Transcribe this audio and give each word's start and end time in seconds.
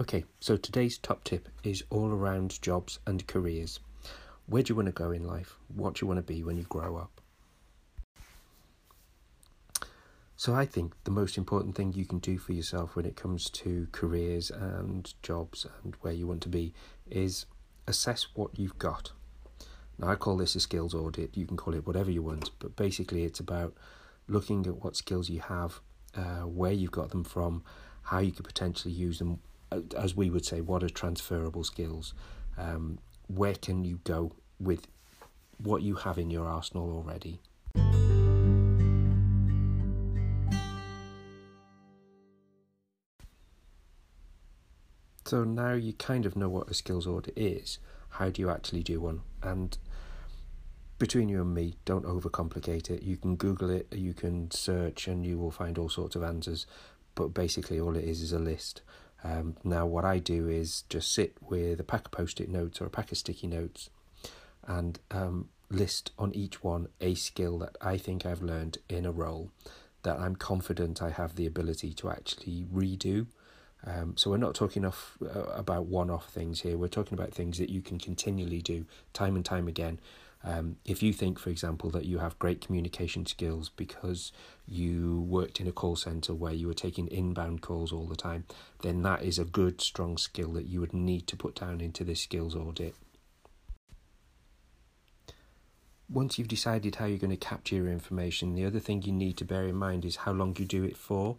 Okay, 0.00 0.24
so 0.40 0.56
today's 0.56 0.96
top 0.96 1.24
tip 1.24 1.50
is 1.62 1.84
all 1.90 2.08
around 2.08 2.62
jobs 2.62 3.00
and 3.06 3.26
careers. 3.26 3.80
Where 4.46 4.62
do 4.62 4.72
you 4.72 4.74
want 4.74 4.86
to 4.86 4.92
go 4.92 5.10
in 5.10 5.26
life? 5.26 5.58
What 5.68 5.92
do 5.92 6.02
you 6.02 6.08
want 6.08 6.16
to 6.16 6.22
be 6.22 6.42
when 6.42 6.56
you 6.56 6.62
grow 6.62 6.96
up? 6.96 7.20
So, 10.36 10.54
I 10.54 10.64
think 10.64 10.94
the 11.04 11.10
most 11.10 11.36
important 11.36 11.74
thing 11.74 11.92
you 11.92 12.06
can 12.06 12.18
do 12.18 12.38
for 12.38 12.52
yourself 12.52 12.96
when 12.96 13.04
it 13.04 13.14
comes 13.14 13.50
to 13.50 13.88
careers 13.92 14.50
and 14.50 15.12
jobs 15.22 15.66
and 15.84 15.94
where 16.00 16.14
you 16.14 16.26
want 16.26 16.40
to 16.44 16.48
be 16.48 16.72
is 17.10 17.44
assess 17.86 18.28
what 18.32 18.58
you've 18.58 18.78
got. 18.78 19.12
Now, 19.98 20.08
I 20.08 20.14
call 20.14 20.38
this 20.38 20.54
a 20.54 20.60
skills 20.60 20.94
audit. 20.94 21.36
You 21.36 21.44
can 21.44 21.58
call 21.58 21.74
it 21.74 21.86
whatever 21.86 22.10
you 22.10 22.22
want, 22.22 22.52
but 22.58 22.74
basically, 22.74 23.24
it's 23.24 23.40
about 23.40 23.74
looking 24.28 24.66
at 24.66 24.82
what 24.82 24.96
skills 24.96 25.28
you 25.28 25.40
have, 25.40 25.80
uh, 26.16 26.46
where 26.46 26.72
you've 26.72 26.90
got 26.90 27.10
them 27.10 27.22
from, 27.22 27.62
how 28.04 28.20
you 28.20 28.32
could 28.32 28.46
potentially 28.46 28.94
use 28.94 29.18
them, 29.18 29.40
as 29.96 30.16
we 30.16 30.30
would 30.30 30.44
say, 30.44 30.60
what 30.60 30.82
are 30.82 30.88
transferable 30.88 31.64
skills? 31.64 32.14
Um, 32.58 32.98
where 33.28 33.54
can 33.54 33.84
you 33.84 34.00
go 34.04 34.32
with 34.58 34.86
what 35.58 35.82
you 35.82 35.94
have 35.94 36.18
in 36.18 36.30
your 36.30 36.46
arsenal 36.46 36.90
already? 36.90 37.40
So 45.30 45.44
now 45.44 45.74
you 45.74 45.92
kind 45.92 46.26
of 46.26 46.34
know 46.34 46.48
what 46.48 46.68
a 46.68 46.74
skills 46.74 47.06
audit 47.06 47.38
is. 47.38 47.78
How 48.08 48.30
do 48.30 48.42
you 48.42 48.50
actually 48.50 48.82
do 48.82 49.00
one? 49.00 49.20
And 49.44 49.78
between 50.98 51.28
you 51.28 51.40
and 51.40 51.54
me, 51.54 51.76
don't 51.84 52.04
overcomplicate 52.04 52.90
it. 52.90 53.04
You 53.04 53.16
can 53.16 53.36
Google 53.36 53.70
it, 53.70 53.86
you 53.92 54.12
can 54.12 54.50
search, 54.50 55.06
and 55.06 55.24
you 55.24 55.38
will 55.38 55.52
find 55.52 55.78
all 55.78 55.88
sorts 55.88 56.16
of 56.16 56.24
answers. 56.24 56.66
But 57.14 57.28
basically, 57.28 57.78
all 57.78 57.96
it 57.96 58.04
is 58.04 58.22
is 58.22 58.32
a 58.32 58.40
list. 58.40 58.82
Um, 59.22 59.56
now, 59.64 59.86
what 59.86 60.04
I 60.04 60.18
do 60.18 60.48
is 60.48 60.84
just 60.88 61.12
sit 61.12 61.36
with 61.40 61.78
a 61.80 61.84
pack 61.84 62.06
of 62.06 62.10
post 62.10 62.40
it 62.40 62.48
notes 62.48 62.80
or 62.80 62.86
a 62.86 62.90
pack 62.90 63.12
of 63.12 63.18
sticky 63.18 63.46
notes 63.46 63.90
and 64.66 64.98
um, 65.10 65.48
list 65.70 66.12
on 66.18 66.34
each 66.34 66.62
one 66.62 66.88
a 67.00 67.14
skill 67.14 67.58
that 67.58 67.76
I 67.80 67.98
think 67.98 68.24
I've 68.24 68.42
learned 68.42 68.78
in 68.88 69.04
a 69.04 69.12
role 69.12 69.50
that 70.02 70.18
I'm 70.18 70.36
confident 70.36 71.02
I 71.02 71.10
have 71.10 71.36
the 71.36 71.46
ability 71.46 71.92
to 71.94 72.10
actually 72.10 72.64
redo 72.72 73.26
um, 73.84 74.14
so 74.16 74.30
we're 74.30 74.36
not 74.36 74.54
talking 74.54 74.84
off, 74.84 75.16
uh, 75.22 75.44
about 75.54 75.86
one-off 75.86 76.28
things 76.28 76.60
here. 76.60 76.76
We're 76.76 76.88
talking 76.88 77.14
about 77.14 77.32
things 77.32 77.58
that 77.58 77.70
you 77.70 77.80
can 77.80 77.98
continually 77.98 78.60
do 78.60 78.84
time 79.12 79.36
and 79.36 79.44
time 79.44 79.68
again. 79.68 80.00
Um, 80.42 80.76
if 80.86 81.02
you 81.02 81.12
think, 81.12 81.38
for 81.38 81.50
example, 81.50 81.90
that 81.90 82.06
you 82.06 82.18
have 82.18 82.38
great 82.38 82.60
communication 82.60 83.26
skills 83.26 83.68
because 83.68 84.32
you 84.66 85.20
worked 85.28 85.60
in 85.60 85.66
a 85.66 85.72
call 85.72 85.96
center 85.96 86.32
where 86.34 86.52
you 86.52 86.66
were 86.66 86.74
taking 86.74 87.08
inbound 87.08 87.60
calls 87.60 87.92
all 87.92 88.06
the 88.06 88.16
time, 88.16 88.44
then 88.82 89.02
that 89.02 89.22
is 89.22 89.38
a 89.38 89.44
good, 89.44 89.80
strong 89.82 90.16
skill 90.16 90.52
that 90.52 90.66
you 90.66 90.80
would 90.80 90.94
need 90.94 91.26
to 91.26 91.36
put 91.36 91.56
down 91.56 91.80
into 91.80 92.04
this 92.04 92.22
skills 92.22 92.56
audit. 92.56 92.94
Once 96.08 96.38
you've 96.38 96.48
decided 96.48 96.96
how 96.96 97.04
you're 97.04 97.18
going 97.18 97.30
to 97.30 97.36
capture 97.36 97.76
your 97.76 97.88
information, 97.88 98.54
the 98.54 98.64
other 98.64 98.80
thing 98.80 99.02
you 99.02 99.12
need 99.12 99.36
to 99.36 99.44
bear 99.44 99.66
in 99.66 99.76
mind 99.76 100.04
is 100.04 100.16
how 100.16 100.32
long 100.32 100.56
you 100.58 100.64
do 100.64 100.82
it 100.82 100.96
for. 100.96 101.36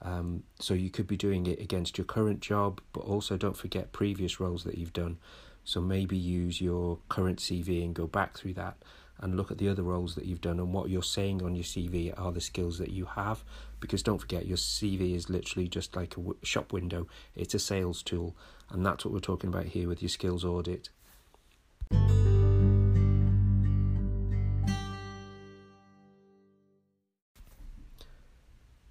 Um, 0.00 0.42
so 0.58 0.74
you 0.74 0.90
could 0.90 1.06
be 1.06 1.16
doing 1.16 1.46
it 1.46 1.60
against 1.60 1.96
your 1.96 2.04
current 2.04 2.40
job, 2.40 2.80
but 2.92 3.02
also 3.02 3.36
don't 3.36 3.56
forget 3.56 3.92
previous 3.92 4.40
roles 4.40 4.64
that 4.64 4.76
you've 4.76 4.92
done. 4.92 5.18
So 5.64 5.80
maybe 5.80 6.16
use 6.16 6.60
your 6.60 6.98
current 7.08 7.38
CV 7.38 7.84
and 7.84 7.94
go 7.94 8.06
back 8.06 8.36
through 8.36 8.54
that 8.54 8.76
and 9.20 9.36
look 9.36 9.52
at 9.52 9.58
the 9.58 9.68
other 9.68 9.82
roles 9.84 10.16
that 10.16 10.24
you've 10.24 10.40
done 10.40 10.58
and 10.58 10.72
what 10.72 10.90
you're 10.90 11.02
saying 11.02 11.42
on 11.42 11.54
your 11.54 11.64
CV 11.64 12.12
are 12.18 12.32
the 12.32 12.40
skills 12.40 12.78
that 12.78 12.90
you 12.90 13.04
have. 13.04 13.44
Because 13.78 14.02
don't 14.02 14.18
forget, 14.18 14.46
your 14.46 14.56
CV 14.56 15.14
is 15.14 15.30
literally 15.30 15.68
just 15.68 15.94
like 15.94 16.16
a 16.16 16.46
shop 16.46 16.72
window, 16.72 17.06
it's 17.36 17.54
a 17.54 17.58
sales 17.58 18.02
tool, 18.02 18.36
and 18.70 18.84
that's 18.84 19.04
what 19.04 19.14
we're 19.14 19.20
talking 19.20 19.48
about 19.48 19.66
here 19.66 19.88
with 19.88 20.02
your 20.02 20.08
skills 20.08 20.44
audit. 20.44 20.88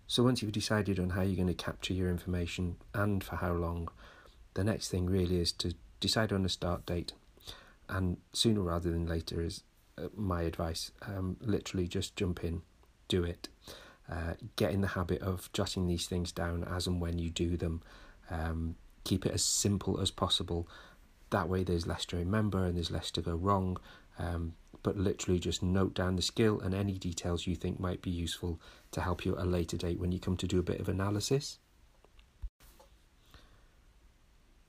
So 0.07 0.23
once 0.23 0.41
you've 0.41 0.51
decided 0.51 0.99
on 0.99 1.11
how 1.11 1.21
you're 1.21 1.37
going 1.37 1.47
to 1.47 1.53
capture 1.53 1.93
your 1.93 2.09
information 2.09 2.75
and 2.93 3.23
for 3.23 3.37
how 3.37 3.53
long, 3.53 3.87
the 4.55 4.63
next 4.63 4.89
thing 4.89 5.05
really 5.05 5.39
is 5.39 5.53
to 5.53 5.73
decide 6.01 6.33
on 6.33 6.43
a 6.43 6.49
start 6.49 6.85
date. 6.85 7.13
And 7.87 8.17
sooner 8.33 8.61
rather 8.61 8.91
than 8.91 9.07
later 9.07 9.41
is 9.41 9.63
uh, 9.97 10.07
my 10.15 10.41
advice. 10.41 10.91
Um, 11.01 11.37
literally 11.39 11.87
just 11.87 12.17
jump 12.17 12.43
in, 12.43 12.63
do 13.07 13.23
it. 13.23 13.47
Uh, 14.11 14.33
get 14.57 14.71
in 14.71 14.81
the 14.81 14.87
habit 14.87 15.21
of 15.21 15.49
jotting 15.53 15.87
these 15.87 16.07
things 16.07 16.33
down 16.33 16.65
as 16.65 16.87
and 16.87 16.99
when 16.99 17.17
you 17.17 17.29
do 17.29 17.55
them. 17.55 17.81
Um, 18.29 18.75
keep 19.05 19.25
it 19.25 19.31
as 19.31 19.43
simple 19.43 20.01
as 20.01 20.11
possible. 20.11 20.67
That 21.29 21.47
way, 21.47 21.63
there's 21.63 21.87
less 21.87 22.05
to 22.07 22.17
remember 22.17 22.65
and 22.65 22.75
there's 22.75 22.91
less 22.91 23.11
to 23.11 23.21
go 23.21 23.35
wrong. 23.35 23.77
Um, 24.19 24.53
but 24.83 24.97
literally 24.97 25.39
just 25.39 25.61
note 25.61 25.93
down 25.93 26.15
the 26.15 26.21
skill 26.21 26.59
and 26.59 26.73
any 26.73 26.97
details 26.97 27.45
you 27.45 27.55
think 27.55 27.79
might 27.79 28.01
be 28.01 28.09
useful 28.09 28.59
to 28.91 29.01
help 29.01 29.25
you 29.25 29.35
at 29.35 29.43
a 29.43 29.45
later 29.45 29.77
date 29.77 29.99
when 29.99 30.11
you 30.11 30.19
come 30.19 30.37
to 30.37 30.47
do 30.47 30.59
a 30.59 30.63
bit 30.63 30.79
of 30.79 30.89
analysis. 30.89 31.59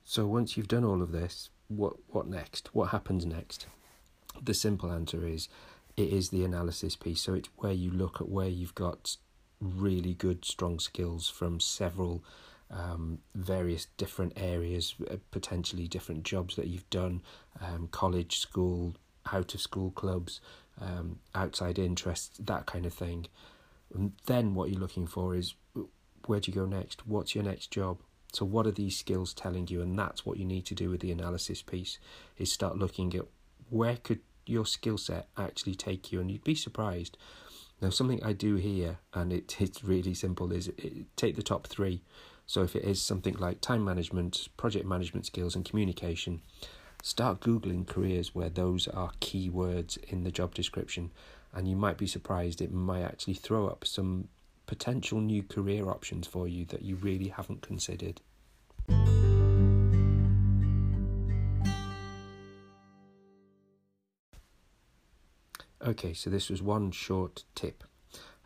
So 0.03 0.25
once 0.25 0.57
you've 0.57 0.67
done 0.67 0.83
all 0.83 1.01
of 1.01 1.11
this, 1.11 1.49
what 1.67 1.93
what 2.07 2.27
next? 2.27 2.73
What 2.73 2.89
happens 2.89 3.25
next? 3.25 3.67
The 4.41 4.53
simple 4.53 4.91
answer 4.91 5.25
is 5.25 5.47
it 5.95 6.11
is 6.11 6.29
the 6.29 6.43
analysis 6.43 6.95
piece. 6.95 7.21
So 7.21 7.33
it's 7.33 7.49
where 7.57 7.71
you 7.71 7.91
look 7.91 8.19
at 8.19 8.29
where 8.29 8.47
you've 8.47 8.75
got 8.75 9.15
really 9.59 10.13
good 10.13 10.43
strong 10.45 10.79
skills 10.79 11.29
from 11.29 11.59
several 11.59 12.23
um, 12.69 13.19
various 13.35 13.87
different 13.97 14.33
areas, 14.35 14.95
uh, 15.09 15.17
potentially 15.31 15.87
different 15.87 16.23
jobs 16.23 16.55
that 16.55 16.67
you've 16.67 16.89
done, 16.89 17.21
um, 17.61 17.87
college, 17.91 18.39
school, 18.39 18.95
out 19.31 19.53
of 19.53 19.61
school 19.61 19.91
clubs, 19.91 20.41
um, 20.81 21.19
outside 21.35 21.77
interests, 21.77 22.37
that 22.39 22.65
kind 22.65 22.85
of 22.85 22.93
thing. 22.93 23.27
And 23.93 24.13
then 24.25 24.55
what 24.55 24.69
you're 24.69 24.79
looking 24.79 25.07
for 25.07 25.35
is 25.35 25.53
where 26.25 26.39
do 26.39 26.51
you 26.51 26.55
go 26.55 26.65
next? 26.65 27.05
What's 27.05 27.35
your 27.35 27.43
next 27.43 27.69
job? 27.69 27.99
So 28.33 28.45
what 28.45 28.65
are 28.65 28.71
these 28.71 28.97
skills 28.97 29.33
telling 29.33 29.67
you? 29.67 29.81
And 29.81 29.97
that's 29.97 30.25
what 30.25 30.37
you 30.37 30.45
need 30.45 30.65
to 30.65 30.75
do 30.75 30.89
with 30.89 31.01
the 31.01 31.11
analysis 31.11 31.61
piece 31.61 31.99
is 32.37 32.51
start 32.51 32.77
looking 32.77 33.15
at 33.15 33.25
where 33.69 33.97
could 33.97 34.19
your 34.45 34.65
skill 34.65 34.97
set 34.97 35.27
actually 35.37 35.75
take 35.75 36.11
you 36.11 36.19
and 36.19 36.29
you'd 36.29 36.43
be 36.43 36.55
surprised. 36.55 37.17
Now 37.79 37.91
something 37.91 38.23
I 38.23 38.33
do 38.33 38.55
here 38.55 38.97
and 39.13 39.31
it, 39.31 39.57
it's 39.61 39.83
really 39.83 40.13
simple 40.13 40.51
is 40.51 40.69
it, 40.69 41.15
take 41.15 41.35
the 41.35 41.43
top 41.43 41.67
three. 41.67 42.01
So 42.45 42.63
if 42.63 42.75
it 42.75 42.83
is 42.83 43.01
something 43.01 43.35
like 43.35 43.61
time 43.61 43.85
management, 43.85 44.49
project 44.57 44.85
management 44.85 45.25
skills 45.25 45.55
and 45.55 45.63
communication, 45.63 46.41
start 47.01 47.39
Googling 47.39 47.87
careers 47.87 48.33
where 48.35 48.49
those 48.49 48.87
are 48.87 49.11
key 49.19 49.49
words 49.49 49.97
in 50.07 50.23
the 50.23 50.31
job 50.31 50.53
description, 50.53 51.11
and 51.53 51.67
you 51.67 51.75
might 51.75 51.97
be 51.97 52.07
surprised 52.07 52.61
it 52.61 52.71
might 52.71 53.03
actually 53.03 53.35
throw 53.35 53.67
up 53.67 53.85
some 53.85 54.27
potential 54.65 55.19
new 55.19 55.43
career 55.43 55.89
options 55.89 56.27
for 56.27 56.47
you 56.47 56.65
that 56.65 56.81
you 56.81 56.95
really 56.95 57.29
haven't 57.29 57.61
considered. 57.61 58.21
Okay, 65.85 66.13
so 66.13 66.29
this 66.29 66.49
was 66.49 66.61
one 66.61 66.91
short 66.91 67.43
tip. 67.55 67.83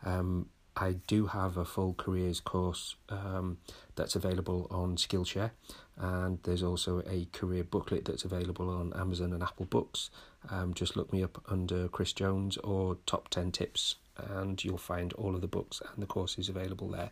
Um, 0.04 0.48
I 0.76 0.92
do 1.06 1.26
have 1.26 1.56
a 1.56 1.64
full 1.64 1.94
careers 1.94 2.40
course 2.40 2.96
um, 3.08 3.58
that's 3.96 4.16
available 4.16 4.66
on 4.70 4.96
Skillshare, 4.96 5.50
and 5.96 6.38
there's 6.44 6.62
also 6.62 7.02
a 7.08 7.26
career 7.32 7.64
booklet 7.64 8.04
that's 8.04 8.24
available 8.24 8.70
on 8.70 8.92
Amazon 8.94 9.32
and 9.32 9.42
Apple 9.42 9.66
Books. 9.66 10.10
Um, 10.50 10.74
just 10.74 10.96
look 10.96 11.12
me 11.12 11.22
up 11.22 11.42
under 11.48 11.88
Chris 11.88 12.12
Jones 12.12 12.56
or 12.58 12.96
Top 13.06 13.28
10 13.28 13.52
Tips, 13.52 13.96
and 14.18 14.62
you'll 14.64 14.78
find 14.78 15.12
all 15.14 15.34
of 15.34 15.40
the 15.40 15.48
books 15.48 15.80
and 15.92 16.02
the 16.02 16.06
courses 16.06 16.48
available 16.48 16.88
there. 16.88 17.10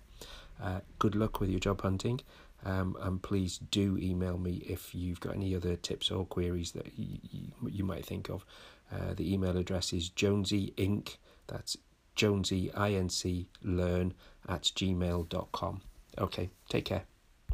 Uh, 0.63 0.81
good 0.99 1.15
luck 1.15 1.41
with 1.41 1.51
your 1.51 1.61
job 1.61 1.83
hunting, 1.83 2.21
um, 2.65 2.97
and 3.01 3.23
please 3.23 3.59
do 3.71 3.99
email 4.01 4.39
me 4.39 4.63
if 4.67 4.95
you've 4.95 5.21
got 5.21 5.35
any 5.35 5.55
other 5.55 5.77
tips 5.77 6.11
or 6.11 6.25
queries 6.25 6.73
that 6.73 6.87
you, 6.97 7.19
you, 7.69 7.85
might 7.85 8.07
think 8.07 8.31
of. 8.31 8.45
Uh, 8.93 9.15
the 9.15 9.33
email 9.33 9.57
address 9.57 9.93
is 9.93 10.11
jonesyinc, 10.11 11.17
that's 11.47 11.77
jonesy, 12.15 12.73
I-N-C, 12.73 13.49
learn 13.63 14.15
at 14.49 14.63
gmail.com. 14.63 15.83
Okay, 16.19 16.51
take 16.69 16.87
care. 16.87 17.05